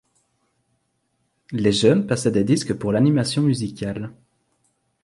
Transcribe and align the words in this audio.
Les 1.51 1.71
jeunes 1.71 2.07
passaient 2.07 2.31
des 2.31 2.43
disques 2.43 2.73
pour 2.73 2.91
l'animation 2.91 3.43
musicale. 3.43 4.11